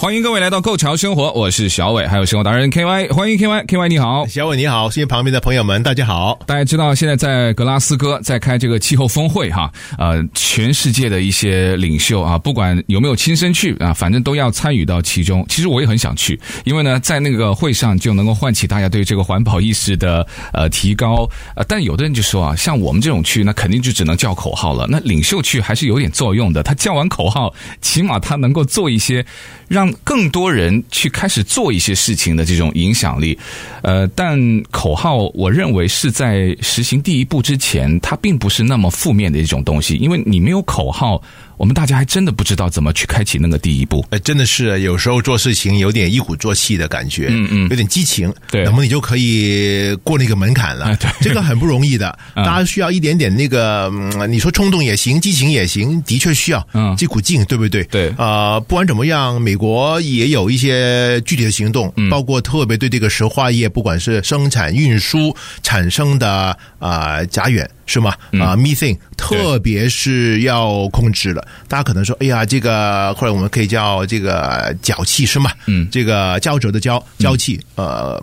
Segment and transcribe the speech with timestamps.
[0.00, 6.38] 欢迎各位来到《Go 潮生活》，我是小伟，还有生活达人 K Y，欢迎 K Y，K Y 你好，小伟你好，谢谢旁边的朋友们，大家好。
[6.46, 15.44] 大家知道现在在格拉斯哥在开这个气候峰会哈，呃，全世界的一些领袖啊，不管有没有亲身去啊，反正都要参与到其中。
[15.48, 21.28] 其实我也很想去，因为呢，在那个会上就能够唤起大家对这个环保意识的呃提高。
[21.56, 24.86] 呃，但有的人就说啊，像我们这种去，那肯定就只能叫口号了。
[24.88, 29.26] 那领袖去还是有点作用的，他叫完口号，起码他能够做一些。
[29.66, 33.38] 让更多人去开始做一些事情的这种影响力，
[33.82, 34.38] 呃，但
[34.70, 41.22] 口号我认为是在实行第一步之前，它并不是那么负面的一种东西，因为你没有口号。
[41.58, 44.06] 我们大家还真的不知道怎么去开启那个第一步。
[44.10, 50.94] 哎，真的是有时候做事情有点一鼓作气的感觉，嗯嗯，有点激情，对，那么你就可以过那个门槛了。
[50.96, 53.90] 对，这个很不容易的， 大家需要一点点那个，
[54.28, 57.82] 你说冲动也行，激情也行，的确需要，嗯，这股劲，对不对？
[57.84, 67.66] 对，啊，不管怎么样，美国也有一些具体的行动，包括特别对这个石化业，不管是生产、运输产生的啊甲烷。
[67.88, 68.10] 是吗？
[68.32, 71.44] 啊，methane，特别是要控制了。
[71.66, 75.50] 大家可能说，哎呀，这个或者我们可以叫这个脚气是吗？
[75.66, 78.22] 嗯，这个胶着的胶胶气，呃，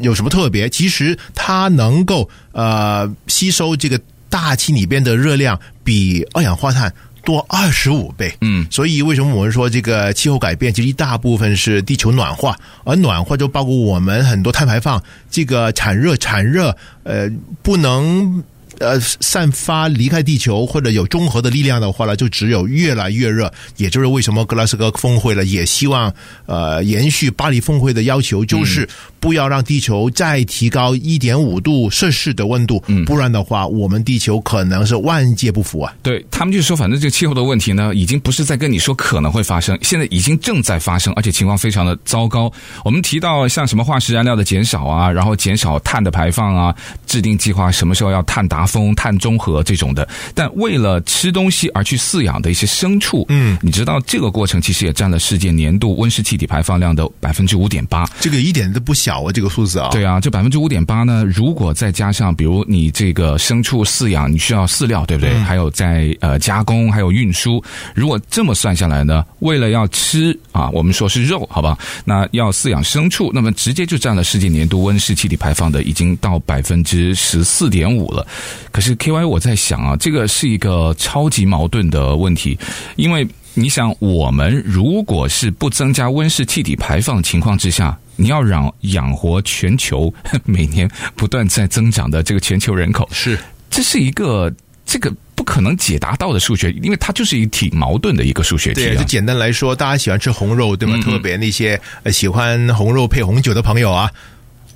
[0.00, 0.68] 有什么特别？
[0.68, 8.32] 其实它能够呃吸收这个大气里边的热量，比二氧化碳多二十五倍。
[8.42, 17.28] 嗯，所以为什么我们说这个气候改变，其实一大部分是地球暖化，而暖化就包括我们很多碳排放，这个产热产热，呃，
[17.60, 18.42] 不能。
[18.78, 23.52] 呃，散发离开地球或者有中和的力量的话呢，就只有越来越热。
[23.76, 26.12] 也就是为什么格拉斯哥峰会呢，也希望
[26.46, 28.88] 呃延续巴黎峰会的要求，就是
[29.22, 35.94] 不要让地球再提高一点五度摄氏的温度，嗯不然的话，我们地球可能是万劫不复啊。
[36.02, 42.52] 对，他们就说，反正这个气候的问题呢，已经不是在跟你说可能会发生，现在已经正在发生，而且情况非常的糟糕。
[42.84, 46.74] 我们提到像什么化石燃料的减少啊，然后减少碳的排放啊，
[47.06, 48.66] 制定计划什么时候要碳达。
[48.72, 59.88] 峰碳中和这种的，但为了吃东西而去饲养的一些牲畜，嗯，你知道这个过程其实也占了世界年度温室气体排放量的百分之五点八，这个一点都不小啊，这个数字啊。
[59.90, 65.32] 对啊，这百分之五点八呢，如果再加上比如你这个牲畜饲养，你需要饲料，对不对？
[65.34, 67.62] 嗯、还有在呃加工，还有运输，
[67.94, 71.76] 如果这么算下来呢，为了要吃啊，我们说是肉，好吧？
[72.04, 78.26] 那要饲养牲畜，那么直接就占了世界年度温室气体排放的已经到百分之十四点五了。
[78.70, 82.58] 可是 K Y，我在想啊，这个是一个超级矛盾的问题，
[82.96, 90.12] 因为你想，我们如果是不增加温室气体排放的情况之下，你要养养活全球
[90.44, 93.38] 每年不断在增长的这个全球人口，是
[93.70, 94.52] 这是一个
[94.84, 98.88] 这个不可能解答到的数学，因为它就是一个挺矛盾的一个数学题啊。
[98.88, 100.96] 对，就简单来说，大家喜欢吃红肉，对吗？
[100.98, 101.80] 嗯、特别那些
[102.12, 104.10] 喜欢红肉配红酒的朋友啊，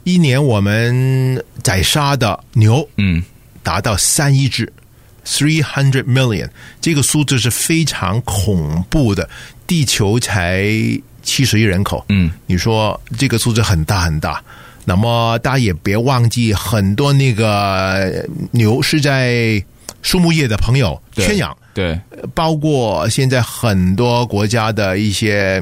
[0.04, 3.22] 一年我们宰杀的牛，嗯。
[3.62, 4.72] 达到三亿只
[5.26, 6.48] ，three hundred million，
[6.80, 9.28] 这个数字是非常恐怖的。
[9.66, 10.70] 地球才
[11.26, 14.42] 七十亿人口，嗯，你说这个数字很大很大。
[14.84, 19.62] 那么大家也别忘记，很多那个牛是在
[20.00, 22.00] 畜牧业的朋友圈养，对，
[22.32, 25.60] 包括现在很多国家的一些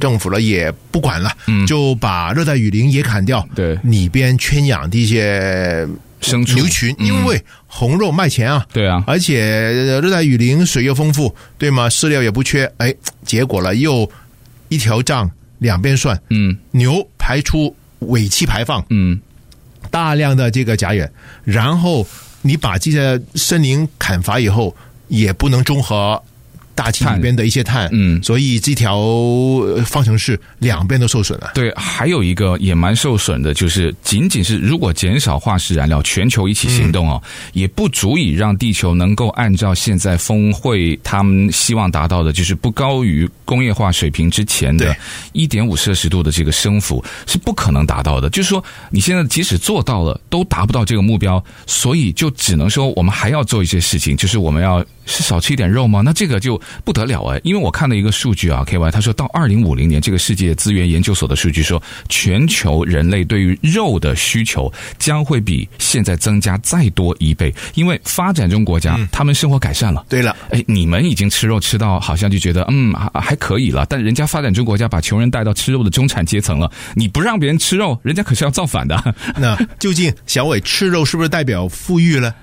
[0.00, 5.88] 政府了也不管了，嗯，就把热带雨林也砍掉，对，里边圈养的一些。
[6.22, 11.88] 生牛群，因为红肉卖钱啊，对啊，而且热带雨林水又丰富，对吗？
[11.88, 12.92] 饲料也不缺，哎，
[13.24, 14.10] 结果了又
[14.68, 19.20] 一条账两边算，嗯，牛排出尾气排放，嗯，
[19.90, 21.08] 大量的这个甲烷，
[21.44, 22.06] 然后
[22.42, 24.76] 你把这些森林砍伐以后，
[25.08, 26.22] 也不能中和。
[26.76, 29.00] 大气里边的一些碳，嗯，所以这条
[29.86, 31.52] 方程式两边都受损了。
[31.54, 44.94] 对，还有一个也蛮受损的，就是仅仅是如果减少化石燃料，全球一起行动哦，嗯、也不足以让地球能够按照现在峰会他们希望达到的，就是不高于工业化水平之前的
[45.32, 48.28] 一点五摄氏度的这个升幅，是不可能达到的。
[48.28, 54.84] 就是说，你现在即使做到了，都达不到这个目标，所以就只能说我们还要做一些事情，就是我们要。
[55.06, 56.02] 是少吃一点肉吗？
[56.04, 70.04] 那这个就不得了哎，因为我看了一个数据啊，K Y 他说到二零五零年，这个世界资源研究所的数据说，全球人类对于肉的需求将会比现在增加再多一倍，因为发展中国家、嗯、他们生活改善了。
[70.08, 79.14] 对了，哎，你们已经吃肉吃到好像就觉得嗯还还可以了，但人家发展中国家把穷人带到吃肉的中产阶层了，你不让别人吃肉，人家可是要造反的。
[79.36, 82.34] 那究竟小伟吃肉是不是代表富裕了？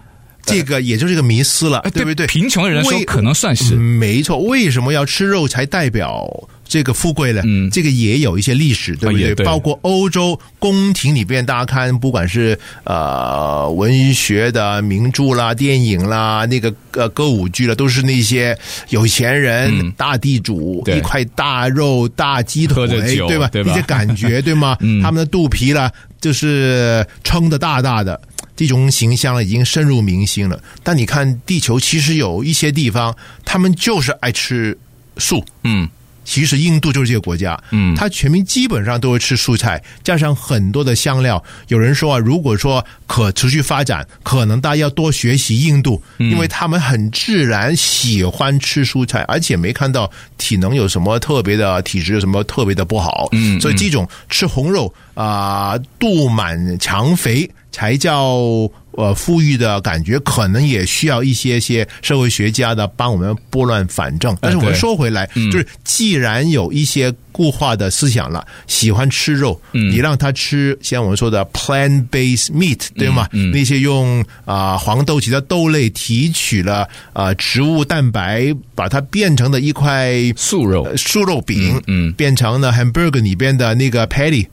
[0.45, 2.27] 这个也就是一个迷思了，对不对？
[2.27, 4.37] 贫穷的人说可能算是没错。
[4.39, 6.27] 为什么要吃肉才代表
[6.67, 7.41] 这个富贵呢？
[7.45, 9.45] 嗯，这个也有一些历史，对不对？
[9.45, 18.57] 包括欧洲宫廷里边，大家看，不管是呃文学的名著啦、电影啦、那个呃歌舞剧啦，都是那些
[18.89, 23.49] 有钱人、大地主，一块大肉、大鸡腿，对吧？
[23.53, 24.75] 一些感觉，对吗？
[25.01, 28.19] 他们的肚皮啦，就是撑得大大的。
[28.55, 30.61] 这种形象已经深入民心了。
[30.83, 34.77] 但你看，地球其实有一些地方，他们就是爱吃
[35.17, 35.43] 素。
[35.63, 35.89] 嗯，
[36.23, 37.61] 其实印度就是这个国家。
[37.71, 41.43] 嗯，他全民基本上都会吃蔬菜，加上很多的香料。
[41.67, 53.27] 有人说啊，如果说可持续发展，可能大家要多学习印度，因为他们很自然喜欢吃蔬菜，而且没看到体能有什么特别的体质有什么特别的不好。
[53.31, 57.49] 嗯，所以这种吃红肉啊、呃，肚满肠肥。
[57.73, 64.37] 才叫呃富裕的感觉，可能也需要一些些社会学家的帮我们拨乱反正。
[64.39, 73.27] 但是我们说回来，就是既然有一些固化的思想了，喜欢吃肉，你让他吃像我们说的 plant-based meat，对吗？
[73.51, 84.45] 那些用啊黄豆其他豆类提取了啊植物蛋白，把它变成的一块素肉素肉饼，嗯，变成了 hamburger 里边的那个 patty。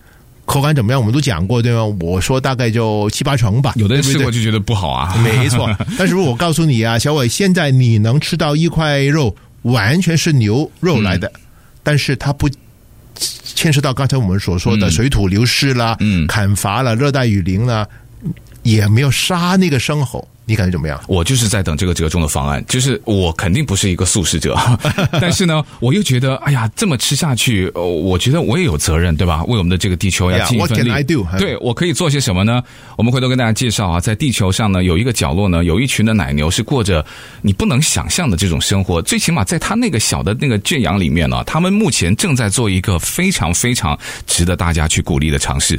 [0.50, 1.00] 口感怎么样？
[1.00, 1.84] 我们都讲过，对吗？
[2.00, 3.72] 我说大概就七八成吧。
[3.76, 5.70] 有的人吃过就觉得不好啊，没错。
[5.96, 11.40] 但是如果我告诉你啊，小伟，现在你能吃到一块肉，完全是牛肉来的，嗯、
[11.84, 12.50] 但是它不
[13.14, 17.86] 牵涉到刚才我们所说的水土流失啦、嗯、砍伐了、热带雨林啦，
[18.64, 20.26] 也没有杀那个牲口。
[20.50, 21.00] 你感觉怎么样？
[21.06, 24.58] 我就是在等这个折中的方案，就是我肯定不是一个素食者，
[25.20, 29.44] 但是呢，我又觉得，哎呀，这么吃下去，我觉得我也有责任，对吧？
[29.44, 30.74] 为我们的这个地球要尽一份力。
[30.74, 31.24] Yeah, what can I do?
[31.38, 32.60] 对，我可以做些什么呢？
[32.96, 37.06] 我们回头跟大家介绍啊，在地球上呢，有一个角落呢，有一群的奶牛是过着
[37.42, 39.00] 你不能想象的这种生活。
[39.00, 45.78] 最起码在他那个小的那个圈养里面呢，他们目前正在做一个非常非常值得大家去鼓励的尝试。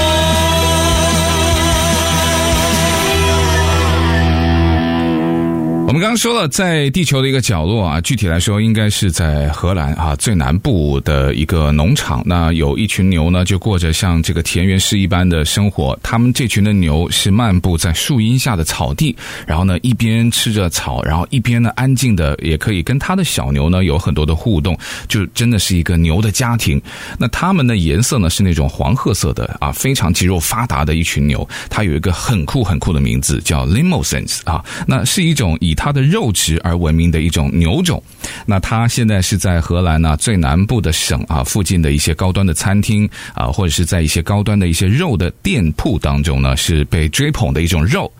[5.91, 12.23] 我们刚刚说了，在地球的一个角落啊，具体来说，应该是在荷兰啊最南部的一个农场。
[12.25, 15.99] 那有一群牛呢，就过着像这个田园诗一般的生活。
[16.01, 19.13] 他们这群的牛是漫步在树荫下的草地，
[19.45, 24.77] 然后呢，一边吃着草，然后一边呢，安静的也可以跟他的小牛呢有很多的互动，
[25.09, 26.81] 就真的是一个牛的家庭。
[27.19, 31.45] 那它们的颜色呢是那种黄褐色的啊，非常肌肉发达的一群牛。
[31.69, 38.03] 它有一个很酷很酷的名字，叫 Limousines 啊，那是一种以它的肉质而闻名的一种牛种，
[38.45, 48.11] 那它现在是在荷兰呢最南部的省啊附近的一些高端的餐厅啊，或者是在一些高端的一些肉的店铺当中呢，是被追捧的一种肉。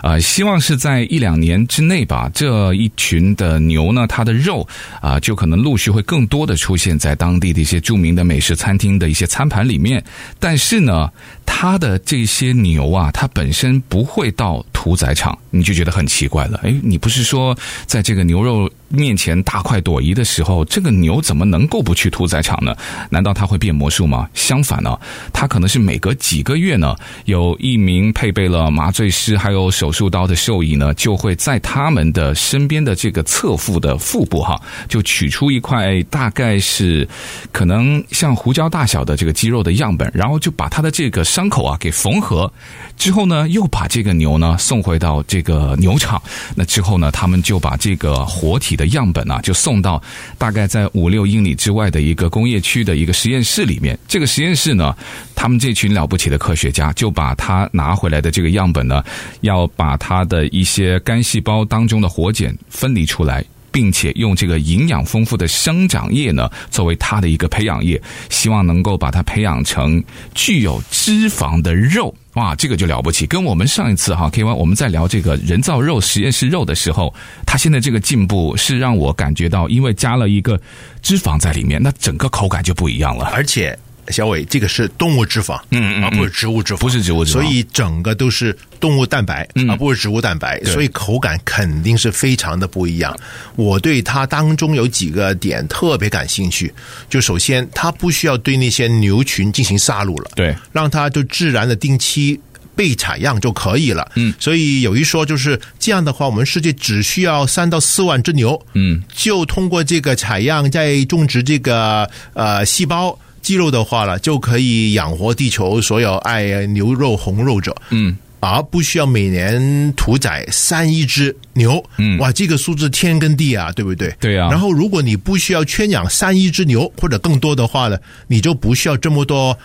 [0.00, 4.64] 啊，希望是在一两年之内吧，这一群的牛呢，它的肉
[5.00, 10.00] 啊，就可能陆续会更多的出现在当地的一些著名的美食餐厅的一些餐盘里面。
[10.38, 11.10] 但是呢，
[11.44, 16.60] 它的这些牛啊，它本身不会到屠宰场，你就觉得很奇怪了。
[16.62, 17.52] 诶，你不是说
[17.84, 22.72] 在这个牛肉面前大快朵颐的时候，这个牛怎么能够不去屠宰场呢？
[23.10, 24.28] 难道它会变魔术吗？
[24.34, 24.96] 相反呢，
[25.32, 26.94] 它可能是每隔几个月呢，
[27.24, 37.08] 有一名配备了麻醉师还有手术刀的兽医呢，就会在他们的身边的这个侧腹的腹部哈，就取出一块大概是
[37.50, 42.52] 可能像胡椒大小的这个肌肉的样本，然后就把它的这个伤口啊给缝合，
[42.96, 46.22] 之后呢，又把这个牛呢送回到这个牛场，
[46.54, 50.02] 那之后呢，他们就把这个活体的样本啊，就送到
[50.36, 53.98] 大概在五六英里之外的一个工业区的一个实验室里面。
[54.06, 54.94] 这个实验室呢，
[55.34, 59.02] 他们这群了不起的科学家就把他拿回来的这个样本呢，
[59.40, 67.98] 要把它的一些干细胞当中的活检分离出来，并且用这个营养丰富的生长液呢，作为它的一个培养液，
[68.28, 72.14] 希望能够把它培养成具有脂肪的肉。
[72.38, 77.12] 哇，这个就了不起，跟我们上一次哈 K Y 我们在聊这个人造肉实验室肉的时候，
[77.44, 80.60] 它现在这个进步是让我感觉到，因为加了一个
[81.02, 83.76] 脂肪在里面，那整个口感就不一样了，而且。
[84.10, 93.14] 小伟，这个是动物脂肪，嗯，嗯，而不是植物脂肪，不是植物脂肪，所以整个都是动物蛋白，而不是植物蛋白，所以口感肯定是非常的不一样。
[93.56, 96.72] 我对它当中有几个点特别感兴趣，
[97.10, 102.38] 就首先它不需要对那些牛群进行杀戮了，对，让它就自然的定期
[102.74, 113.18] 被采样就可以了，嗯，所以有一说就是这样的话，我们世界只需要三到四万只牛，嗯，就通过这个采样再种植这个呃细胞。
[113.48, 124.14] 肌肉的话呢，就可以养活地球所有爱牛肉红肉者，嗯，而不需要每年屠宰三亿只牛，嗯，哇，这个数字天跟地啊，对不对？
[124.20, 124.50] 对啊。
[124.50, 129.56] 然后，如果你不需要圈养三亿只牛或者更多的话呢，你就不需要这么多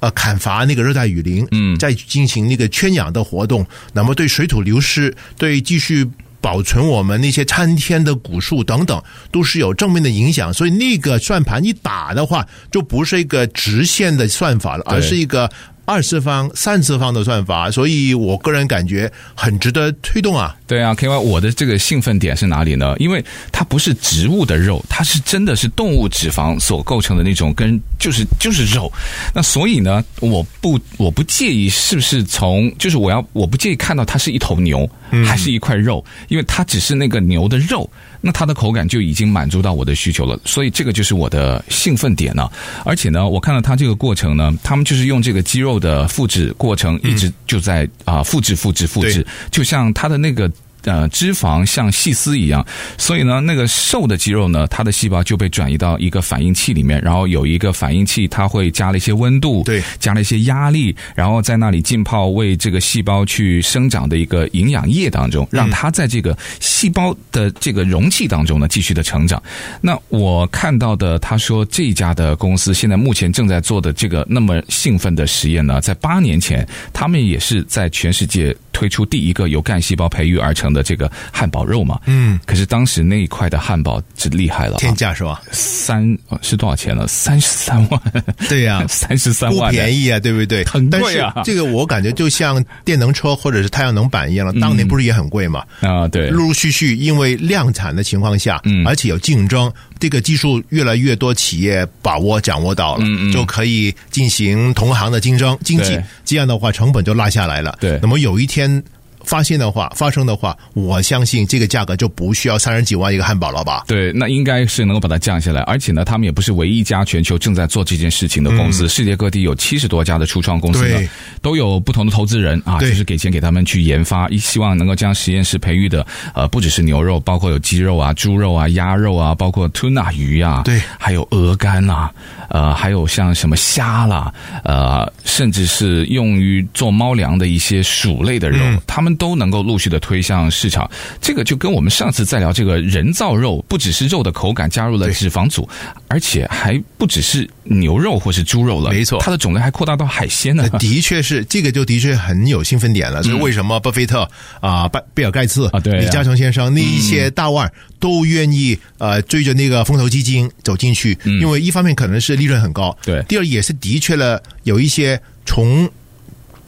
[0.00, 6.06] 呃砍伐那个热带雨林，嗯，再进行那个圈养的活动，那么对水土流失，对继续。
[6.40, 10.52] 保存我们那些参天的古树等等，都是有正面的影响。
[10.52, 15.50] 所以那个算盘一打的话，就不是一个直线的算法了，而是一个
[15.90, 17.70] 二次方、三次方的算法。
[17.70, 20.56] 所以我个人感觉很值得推动啊。
[20.66, 22.94] 对啊，KY，我的这个兴奋点是哪里呢？
[22.98, 28.90] 因为它不是植物的肉，它是真的是动物脂肪所构成的那种，跟就是就是肉。
[29.34, 34.88] 那所以呢，我不我不介意是不是从，就是我要我不介意看到它是一头牛。
[35.26, 42.48] 还是一块肉，因为它只是那个牛的肉，那它的口感就已经满足到我的需求了，所以这个就是我的兴奋点呢。
[42.84, 50.50] 而且呢，我看到它这个过程呢，他们就是用这个鸡肉的复制过程，一直就在啊复制、复制、复制，就像它的那个。
[50.84, 52.64] 呃，脂肪像细丝一样，
[52.96, 69.42] 所以呢，那个瘦的肌肉呢，它的细胞就被转移到一个反应器里面，然后有一个反应器，它会加了一些温度，对，加了一些压力，然后在那里浸泡为这个细胞去生长的一个营养液当中，让它在这个细胞的这个容器当中呢继续的成长。
[69.80, 85.42] 那我看到的，他说这家的公司现在目前正在做的这个那么兴奋的实验呢，在八年前，他们也是在全世界推出第一个由干细胞培育而成的这个汉堡肉嘛，嗯，可是当时那一块的汉堡是厉害了，天价是吧？
[85.52, 87.06] 三是多少钱了？
[87.06, 88.00] 三十三万，
[88.48, 90.64] 对呀、啊， 三十三万，不便宜啊，对不对？
[90.64, 91.42] 很贵啊！
[91.44, 95.62] 这个我感觉就像电能车或者是太阳能板一样了，当年不是也很贵嘛？
[95.82, 107.76] 啊，对，陆陆续续因为量产的情况下，嗯，而且有竞争，这个技术越来越多企业把握掌握到了，嗯嗯，就可以进行同行的竞争经济，这样的话成本就拉下来了。
[107.78, 108.69] 对，那么有一天。
[108.70, 108.84] ein
[109.24, 113.84] 发现的话，发生的话，我相信这个价格就不需要三十几万一个汉堡了吧？
[113.86, 115.60] 对，那应该是能够把它降下来。
[115.62, 121.08] 而且呢，他们也不是唯一一家全球正在做这件事情的公司，嗯、世界各地有七十多家的初创公司呢，
[121.42, 132.10] 都有不同的投资人啊，就是给钱给他们去研发，一希望能够将实验室培育的呃，不只是牛肉，包括有鸡肉啊、猪肉啊、鸭肉啊，包括 tuna 鱼啊，对，还有鹅肝啊，
[132.48, 134.32] 呃，还有像什么虾啦，
[134.64, 139.09] 呃，甚至是用于做猫粮的一些鼠类的肉，嗯、他们。
[139.16, 140.90] 都能够陆续的推向市场，
[141.20, 145.68] 这个就跟我们上次在聊这个人造肉，不只是肉的口感加入了脂肪组，
[146.08, 150.68] 而且还不只是牛肉或是猪肉了，没错，它的种类还扩大到海鲜呢。
[150.78, 153.22] 的确是，这个就的确很有兴奋点了。
[153.22, 154.28] 所以为什么巴菲特
[154.60, 161.16] 啊、贝比尔盖茨啊、对李嘉诚先生那一些大腕都愿意呃追着那个风投基金走进去？
[161.24, 165.88] 因为一方面可能是利润很高，对；第二也是的确了有一些从。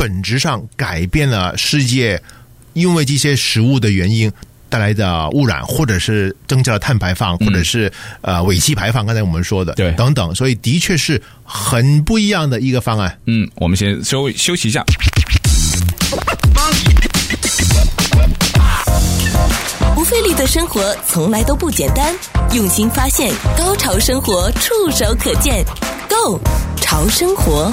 [0.03, 2.21] 本质上改变了世界，
[2.73, 4.29] 因为这些食物的原因
[4.69, 7.89] 带来的污染，或者是增加了碳排放，或者是
[8.21, 9.07] 呃尾气排放。
[9.07, 13.17] 刚才我们说的，对，等等，所以的确是很不一样的一个方案。
[13.27, 14.85] 嗯，我们先休休息一下。
[19.95, 22.13] 不费力的生活从来都不简单，
[22.53, 25.65] 用心发现，高潮生活触手可见
[26.09, 26.41] Go
[26.81, 27.73] 潮生活。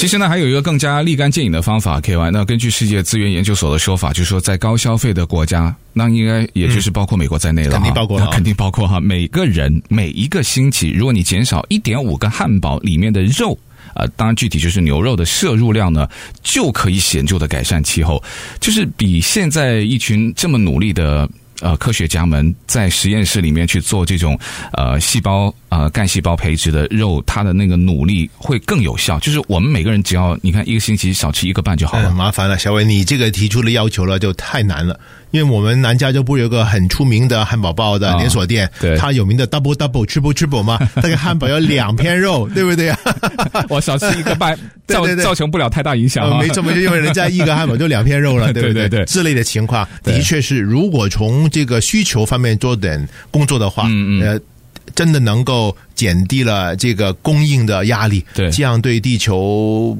[0.00, 2.30] 其实呢，还有一个更加立竿见影的方法，KY。
[2.30, 8.98] 那根据世界资源研究所的说法，就是说，在高消费的国家，那应该也就是包括美国在内了，肯定包括，肯定包括哈。
[8.98, 13.58] 每个人每一个星期，如果你减少一点五个汉堡里面的肉，
[13.92, 16.08] 呃，当然具体就是牛肉的摄入量呢，
[16.42, 18.24] 就可以显著的改善气候，
[18.58, 21.28] 就是比现在一群这么努力的
[21.60, 24.38] 呃科学家们在实验室里面去做这种
[24.72, 25.54] 呃细胞。
[25.70, 29.18] 呃干细胞培植的肉，它的那个努力会更有效。
[29.20, 32.10] 就是我们每个人只要你看一个星期少吃一个半就好了。
[32.10, 35.00] 嗯、麻烦了，小伟，你这个提出的要求了就太难了。
[35.30, 42.98] 因为我们南加州不是有个很出名的汉堡包的连锁店，哦、对，它有名的 double double triple triple 嘛， 那个汉堡有两片肉，对不对啊？
[43.70, 44.58] 我少吃一个半，
[44.88, 46.38] 造造成不了太大影响、哦呃。
[46.40, 48.88] 没错，没错，因为人家一个汉堡就两片肉了，对不对？
[48.88, 54.40] 对对对，之类的情况的确是，如果从这个需求方面做点工作的话，嗯嗯，呃，
[54.94, 59.96] 真的能够减低了这个供应的压力，对，这样对地球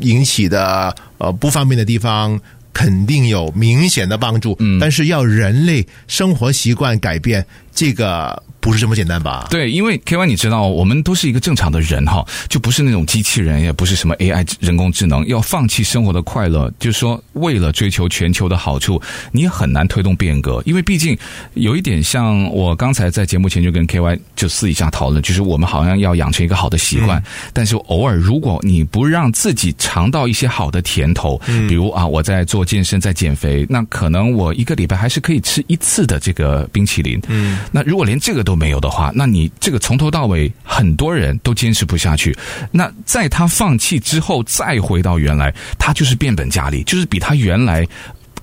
[0.00, 2.40] 引起的呃不方便的地方。
[2.74, 8.42] 肯定有明显的帮助，嗯，但是要人类生活习惯改变，这个。
[8.62, 9.48] 不是这么简单吧？
[9.50, 15.26] 对，因为 K Y，你知道，我们都是一个正常的人哈，就不是那种机器人，也不是什么 A I 人工智能。
[15.26, 19.02] 要放弃生活的快乐，就是说，为了追求全球的好处，
[19.32, 20.62] 你也很难推动变革。
[20.64, 21.18] 因为毕竟
[21.54, 37.20] 有一点像我刚才在节目前就跟 K Y 就私底下讨论，就是我们好像要养成一个好的习惯，嗯、但是偶尔如果你不让自己尝到一些好的甜头，嗯、比如啊，我在做健身，在减肥，那可能我一个礼拜还是可以吃一次的这个冰淇淋。
[37.26, 42.36] 嗯，那如果连这个都都没有的话，那你这个从头到尾很多人都坚持不下去。
[42.70, 47.88] 那在他放弃之后，再回到原来，他就是变本加厉，就是比他原来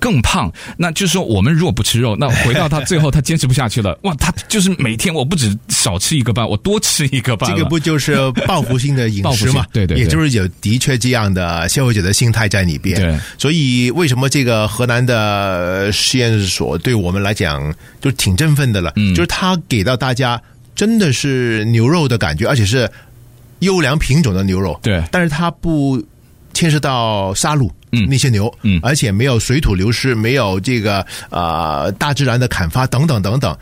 [0.00, 0.52] 更胖。
[0.76, 3.96] 那就是说，我们如果不吃肉，那回到他最后，他坚持不下去了。
[4.02, 7.50] 哇，他就是每天我不止少吃一个半，我多吃一个半。
[7.50, 8.16] 这个不就是
[8.46, 9.64] 报复性的饮食嘛？
[9.72, 12.98] 对，对对，也就是有的确这样的消费者的心态在里边。
[12.98, 18.92] 对，所以为什么这个河南的实验所对我们来讲就挺振奋的了？
[18.96, 20.40] 嗯，就是他给到大家。
[20.76, 22.90] 真的是牛肉的感觉，而且是
[23.58, 24.78] 优良品种的牛肉。
[24.82, 26.02] 对，但是它不
[26.54, 33.56] 牵涉到杀戮，嗯，那些牛，嗯，而且没有水土流失，没有这个呃大自然的砍伐等等等等。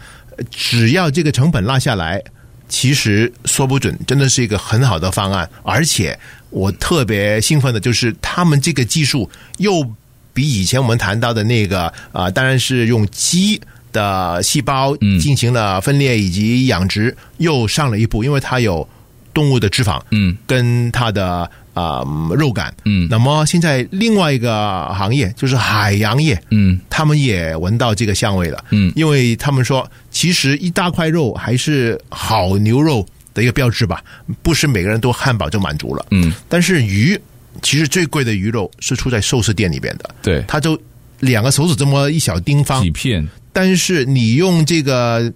[0.51, 2.23] 只要这个成本落下来，
[2.69, 5.49] 其实说不准真的是一个很好的方案。
[5.63, 6.19] 而且
[6.51, 9.85] 我特别兴奋的就是他们这个技术又
[10.33, 13.61] 比以前我们谈到的那个啊、呃，当然是用鸡。
[13.91, 18.87] 的细胞进行了分裂以及养殖，又上了一步，因为它有
[19.33, 23.07] 动物的脂肪，嗯，跟它的啊、呃、肉感，嗯。
[23.09, 34.03] 那么现在另外一个行业就是海洋业，嗯，他们也闻到这个香味了，嗯，因为他们说，其实一大块肉还是好牛肉的一个标志吧，
[34.43, 36.33] 不是每个人都汉堡就满足了，嗯。
[36.49, 37.19] 但是鱼
[37.63, 40.81] 其实最贵的鱼肉是出在寿司店里边的，对，它就
[41.21, 43.27] 两个手指这么一小丁方，几片。
[43.53, 45.33] 但是你用这个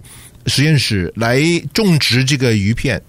[0.47, 1.41] 实验室来
[1.73, 3.01] 种植这个鱼片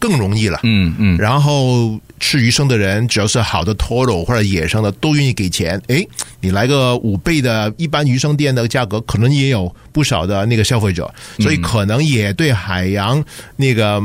[0.00, 5.80] 更容易了，嗯嗯，然后吃鱼生的人，只要是好的 toro 或者野生的，都愿意给钱。
[5.86, 6.08] 诶，
[6.40, 11.08] 你来个五倍的一般鱼生店的价格，可能也有不少的那个消费者，
[11.38, 13.22] 所以可能也对海洋
[13.56, 14.00] 那个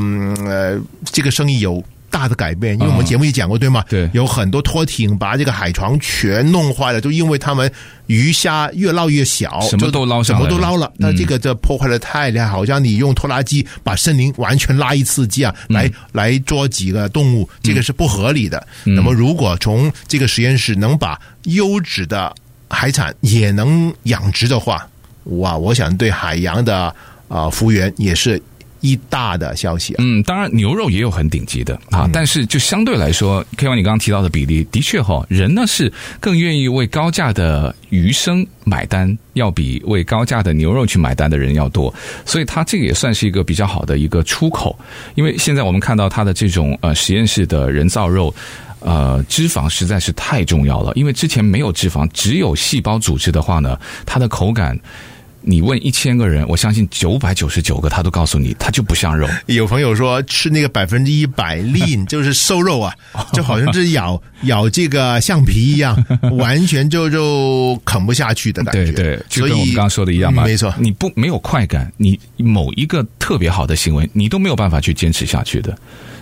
[0.46, 1.84] 呃这个生意有。
[2.15, 3.84] 大的改变，因为我们节目也讲过，对吗？
[3.89, 7.69] 对，有很多拖艇把这个海床全弄坏了，就因为他们
[8.08, 10.89] 鱼虾越捞越小，什么都捞，什么都捞了。
[10.95, 18.65] 那这个这破坏的太厉害，好像你用拖拉机把森林完全拉一次机啊，来来捉几个动物，这个是不合理的。
[18.86, 22.34] 那么，如果从这个实验室能把优质的
[22.69, 24.88] 海产也能养殖的话，
[25.25, 26.95] 哇，我想对海洋的
[27.28, 28.41] 啊服务员也是。
[28.86, 41.91] 一大的消息，嗯，当然牛肉也有很顶级的啊，但是就相对来说，K-1，你刚刚提到的比例，的确哈，人呢是更愿意为高价的鱼生买单，要比为高价的牛肉去买单的人要多，
[42.26, 44.78] 所以它这个也算是一个比较好的一个出口，
[45.15, 48.32] 因为现在我们看到它的这种呃实验室的人造肉，
[48.82, 54.80] 呃，脂肪实在是太重要了，因为之前没有脂肪，只有细胞组织的话呢，它的口感。
[55.48, 59.28] 你问一千个人，我相信九百九十九个他都告诉你，它就不像肉。
[59.46, 62.96] 有朋友说吃那个百分之一百 lean 就是瘦肉啊，
[63.32, 65.96] 就好像是咬咬这个橡皮一样，
[66.38, 68.92] 完全就就啃不下去的感觉。
[68.92, 70.44] 对对，就跟我们刚刚说的一样嘛。
[70.44, 75.78] 没错，你不没有快感，你某一个特别好的行为，你都没有办法去坚持下去的。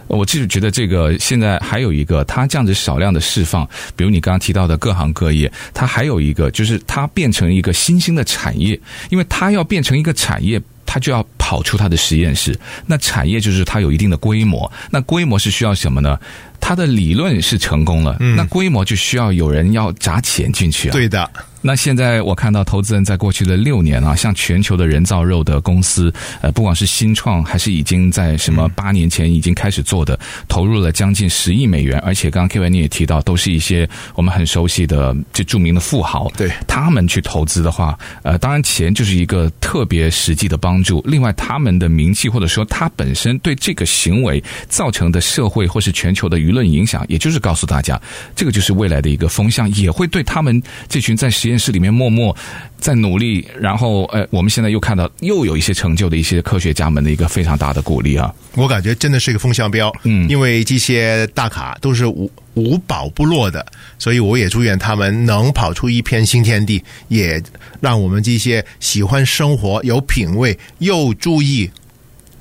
[0.07, 12.57] 我就是觉得这个现在还有一个，它这样子少量的释放，比如你刚刚提到的各行各业，它还有一个就是它变成一个新兴的产业，因为它要变成一个产业，它就要跑出它的实验室。
[12.85, 16.19] 那产业就是它有一定的规模，那规模是需要什么呢？
[16.65, 20.93] 它的理论是成功了，那规模就需要有人要砸钱进去啊。
[20.93, 21.29] 对的。
[21.65, 41.01] 那现在我看到投资人在过去的六年啊，像全球的人造肉的公司，呃，不管是新创还是已经在什么八年前已经开始做的，投入了将近十亿美元，而且刚刚 Kevin 你也提到，都是一些我们很熟悉的就著名的富豪，对他们去投资的话，呃，当然钱就是一个特别实际的帮助。
[41.05, 47.99] 另外，他们的名气或者说他本身对这个行为造成的社会或是全球的舆论影响，也就是告诉大家，
[48.35, 52.35] 这个就是未来的一个风向，也会对他们这群在实验室里面默默
[52.77, 58.33] 在努力，然后呃，我们现在又看到又有一些成就的一些科学家们的一个非常大的鼓励啊！
[58.55, 63.65] 我感觉真的是一个风向标，嗯，因为这些大咖都是无无宝不落的，
[63.97, 67.41] 所以我也祝愿他们能跑出一片新天地，也
[67.81, 71.69] 让我们这些喜欢生活、有品味又注意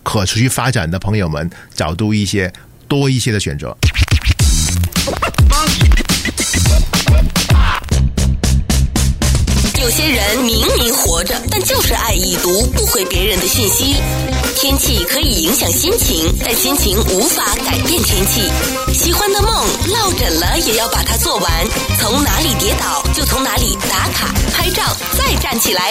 [0.03, 2.53] 可持续发展的朋友们找到一些
[2.92, 3.74] 多一些的选择。
[9.81, 13.96] 有些人明明活着，但就是爱已读不回别人的讯息。
[14.61, 18.42] 天气可以影响心情，但心情无法改变天气。
[18.92, 19.50] 喜欢的梦
[19.88, 21.50] 落枕了，也要把它做完。
[21.98, 25.90] 从哪里跌倒，就从哪里打卡拍照，再站起来。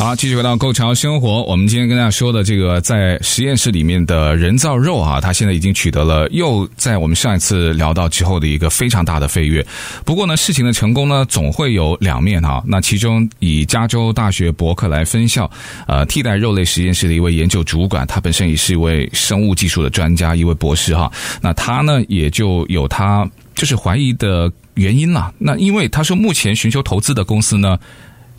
[0.00, 1.42] 好，继续回到购潮生活。
[1.42, 9.64] 我们今天跟大家说的这个在实验室里面的人造肉啊，它现在已经取得了又在我们上一次聊到之后的一个非常大的飞跃。
[10.02, 12.64] 不过呢，事情的成功呢，总会有两面哈。
[12.66, 15.48] 那其中以加州大学伯克莱分校
[15.86, 21.12] 呃替代肉类实验室的一位研究主管，他本身也是一位生物技术的专家，一位博士哈。
[21.42, 25.30] 那他呢也就有他就是怀疑的原因了。
[25.36, 27.78] 那因为他说目前寻求投资的公司呢。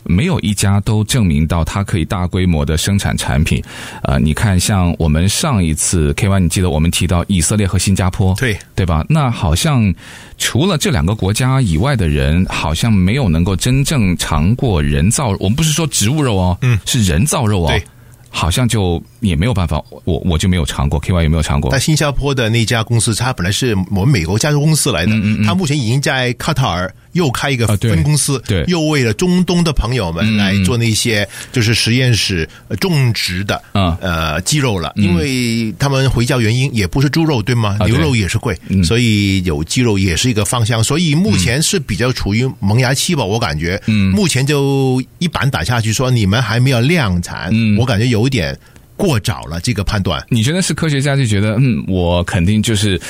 [0.04, 3.62] 没有一家都证明到它可以大规模的生产产品，
[4.02, 9.04] 呃，你看，像我们上一次 K Y，你记得我们提到以色列和新加坡，对对吧？
[9.08, 9.94] 那好像
[10.38, 17.82] 除了这两个国家以外的人，好像没有能够真正尝过人造，我们不是说植物肉哦，嗯，是人造肉哦，对，
[18.28, 21.70] 好像就也没有办法，我我就没有尝过，K Y 有没有尝过？
[21.70, 26.92] 但新加坡的那家公司，它本来是我们美国加州公司来的，嗯嗯嗯，它目前已经在卡塔尔。
[27.12, 32.48] 又开一个分公司，对，又为了中东的朋友们来做那些就是实验室
[32.80, 37.76] 种植的，嗯，呃，鸡肉了，因为他们回教原因也不是猪肉对吗？
[37.86, 48.58] 牛肉也是贵，所以有鸡肉也是一个方向，所以目前是比较处于萌芽期吧，我感觉，嗯，目前就一板打下去说你们还没有量产，嗯，我感觉有一点
[48.96, 50.24] 过早了这个判断。
[50.30, 53.00] 你觉得是科学家就觉得，嗯，我肯定就是，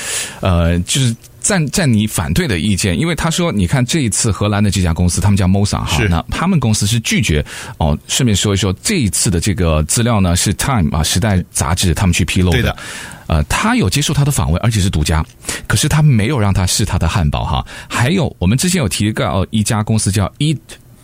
[0.41, 1.15] 呃，就是。
[1.43, 7.45] 赞赞你反对的意见，因为他说，你看这一次荷兰的这家公司，他们叫 Mosa 哈，那他们公司是拒绝
[7.77, 7.95] 哦。
[8.07, 12.57] 顺便说一说，这一次的这个资料呢，是 Time 啊时代杂志他们去披露的。
[12.57, 12.77] 对的，
[13.27, 15.23] 呃，他有接受他的访问，而且是独家，
[15.67, 17.63] 可是他没有让他试他的汉堡哈。
[17.89, 20.57] 还有，我们之前有提到一家公司叫 Eat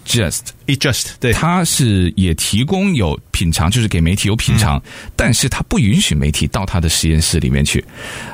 [0.07, 3.19] Just Eat Just，对，他是也提供有。
[3.39, 7.81] 品尝就是给媒体有品尝，嗯，但是他不允许媒体到他的实验室里面去。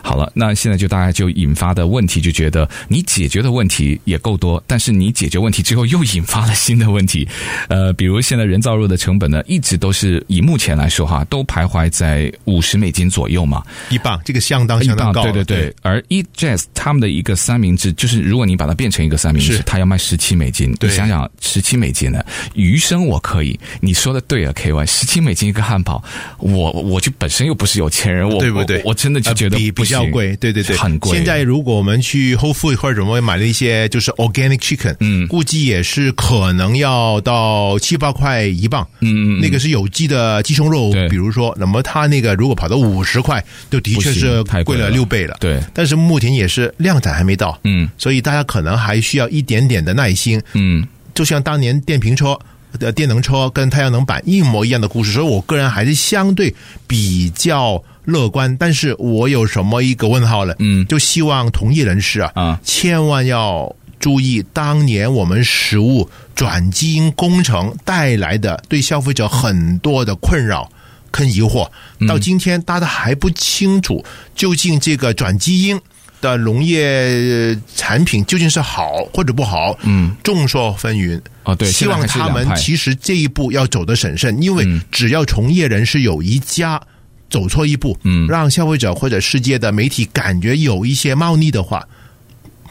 [0.02, 7.28] 好了，那现在就大家就引发的问题，就觉得你解决的问题也够多，但是你解决问题之后又引发了新的问题。
[7.70, 15.22] 呃，比如现在人造肉的成本呢，一直都是以目前来说哈，都徘徊在五十美金左右嘛，一磅，这个相当相当高。
[15.22, 16.02] 对对对，对而
[16.36, 20.76] Just 他们的一个三明治，就是如果你把它变成一个三明治，它要卖十七美金。
[20.82, 24.95] 你想想，十七美金呢，余生我可以，你说的对啊，KY。
[24.96, 26.02] 十七美金一个汉堡，
[26.40, 28.78] 我我就本身又不是有钱人，我对不对？
[28.86, 31.12] 我，我真的就觉得比比较贵，对对对，很贵。
[31.12, 44.90] 现在如果我们去 Whole Foods 或者怎么买了一些就是 organic chicken，嗯，估计也是可能要到七八块一磅，嗯嗯，那个是有机的鸡胸肉，比如说，那么它那个如果跑到五十块，就的确是贵了。
[44.90, 45.60] 六倍了，对。
[45.74, 52.40] 但是目前也是量产还没到，嗯，所以大家可能还需要一点点的耐心，嗯，就像当年电瓶车。
[52.78, 56.54] 的电能车跟太阳能板一模一样的故事，所以我个人还是相对
[56.88, 58.56] 比较乐观。
[58.58, 60.54] 但是我有什么一个问号呢？
[60.60, 70.70] 嗯，就希望同业人士啊，啊，千万要注意当年我们食物转基因工程带来的对消费者很多的困扰
[71.12, 71.68] 跟疑惑，
[72.08, 74.04] 到今天大家还不清楚
[74.36, 75.80] 究竟这个转基因。
[76.26, 79.78] 的农业产品究竟是好或者不好？
[79.84, 81.54] 嗯，众说纷纭啊。
[81.54, 86.82] 对，希望他们其实这一步要走得审慎，因为只要从业人士有一家
[87.30, 91.88] 走错一步，嗯，让消费者或者世界的媒体感觉有一些猫腻的话，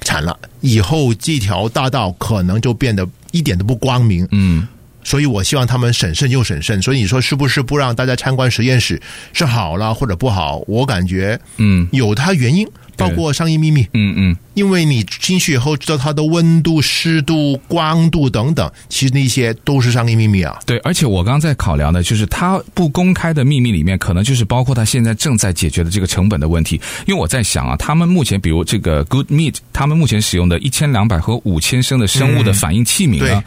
[0.02, 4.26] 惨了，以后这条大道可能就变得一点都不光明。
[4.32, 4.66] 嗯。
[5.06, 6.80] 所以我希望他们审慎又审慎。
[6.80, 8.98] 所以你说是不是不让大家参观实验室
[9.34, 10.64] 是好了或者不好？
[10.66, 12.66] 我感觉嗯，有它原因。
[12.96, 20.58] 包括商业秘密，嗯嗯，因为你进去以后知道它的温度、湿度、光度等等，其实那些都是商业秘密啊。
[20.66, 26.80] 对，而且我刚刚在考量的，就是它不公开的秘密里面，可能就是包括它现在正在解决的这个成本的问题。
[27.06, 33.32] 因为我在想啊，他们目前比如这个 Good Meat，他们目前使用的一千两百和五千升的生物的反应器皿呢。
[33.34, 33.44] 嗯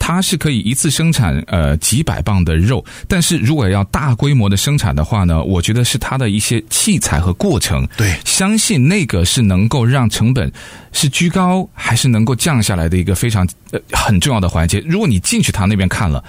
[0.00, 7.86] 它是可以一次生产呃几百磅的肉，但是如果要大规模的生产的话呢，我觉得是它的一些器材和过程。
[7.96, 10.50] 对，相信那个是能够让成本
[10.90, 14.82] 是居高还是能够降下来的一个非常呃很重要的环节。
[14.84, 16.24] 如果你进去他那边看了。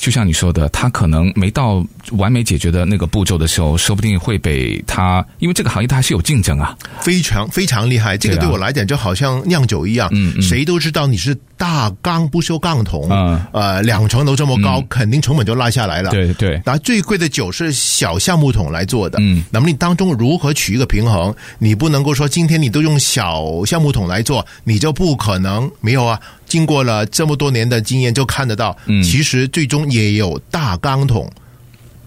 [0.00, 8.16] 就像你说的，他可能没到完美解决的那个步骤的时候，说不定会被他，因为这个行业它还是有竞争啊，非常非常厉害。
[8.16, 16.10] 这个对我来讲就好像酿酒一样，嗯，谁都知道你是大缸不锈钢桶，嗯，呃，两层楼这么高，肯定成本就拉下来了。
[16.12, 21.34] 对对，然后最贵的酒是小橡木桶来做的，嗯，那么你当中如何取一个平衡？
[21.58, 26.18] 你不能够说今天你都用小橡木桶来做，你就不可能没有啊。
[26.46, 31.28] 经过了这么多年的经验，就看得到，其实最终也有大钢桶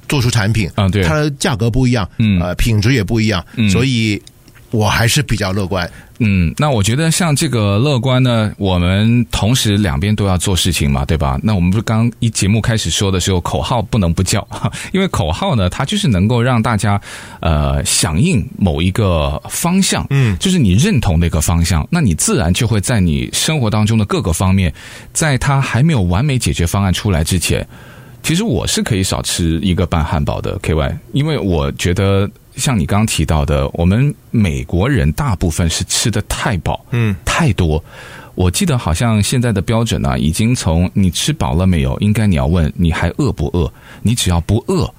[0.07, 4.21] 做出产品，嗯，对，它的价格不一样，嗯，呃，品质也不一样，嗯，所以。
[4.71, 5.89] 我还是比较乐观。
[6.23, 11.39] 嗯，那我觉得像这个乐观呢，我们同时两边都要做事情嘛，对吧？
[11.41, 14.47] 那我们不是刚一节目开始说的时候，口号不能不叫，
[14.93, 17.01] 因为口号呢，它就是能够让大家
[17.39, 24.71] 呃响应某一个方向，嗯，就是你认同的一个方向，那你自然就会在你生活当中的各个方面，
[25.11, 27.67] 在它还没有完美解决方案出来之前，
[28.21, 32.29] 其实我是可以少吃一个半汉堡的 KY，因为我觉得。
[32.55, 37.83] 像你刚刚提到的，我们美国人大部分是吃的太饱，嗯，太多。
[38.33, 43.71] 我记得好像现在的标准呢、啊，已经从你吃饱了没有，应该你要问你还饿不饿？
[44.01, 44.89] 你只要不饿，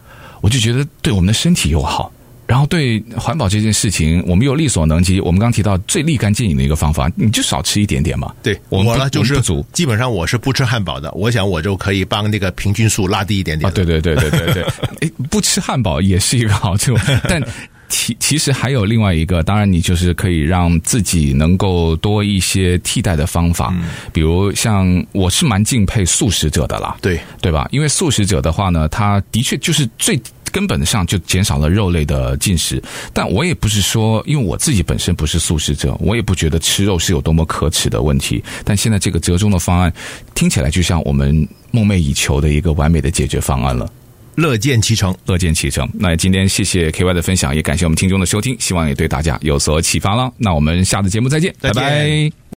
[0.42, 2.11] 我就觉得对我们的身体又好。
[2.46, 5.20] 然后对环保这件事情，我们又力所能及。
[5.20, 8.34] 我们刚提到最立竿见影的一个方法，你就少吃一点点嘛。
[8.42, 9.40] 对，我呢就是
[9.72, 11.10] 基本上我是不吃汉堡的。
[11.12, 13.70] 我想我就可以帮那个平均数拉低一点点。
[13.70, 14.62] 啊，对对对对对对，
[15.00, 16.94] 诶，不吃汉堡也是一个好处。
[17.28, 17.42] 但
[17.88, 27.68] 其其实还有另外一个，当然你就是可以让自己能够多一些替代的方法，嗯、比如像我是蛮敬佩素食者的啦，对对吧？
[27.70, 30.20] 因为素食者的话呢，他的确就是最。
[30.52, 32.80] 根本上就减少了肉类的进食，
[33.12, 38.42] 但我也不是说，因为我自己本身不是素食者，我也不觉得吃肉是有多么可耻的问题。
[38.64, 39.92] 但现在这个折中的方案
[40.34, 43.90] 听起来就像我们梦寐以求的一个完美的解决方案了，
[44.34, 45.88] 乐见其成，乐见其成。
[45.94, 50.30] 那今天谢谢 KY 的分享，也感谢我们听众的收听，希望也对大家有所启发了。
[50.36, 52.51] 那我们下次节目再见，拜拜。